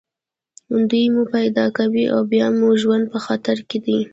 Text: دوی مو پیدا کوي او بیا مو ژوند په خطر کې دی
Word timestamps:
دوی 0.89 1.03
مو 1.13 1.23
پیدا 1.35 1.65
کوي 1.77 2.03
او 2.13 2.19
بیا 2.31 2.47
مو 2.59 2.69
ژوند 2.81 3.05
په 3.13 3.19
خطر 3.25 3.57
کې 3.69 3.77
دی 3.85 3.99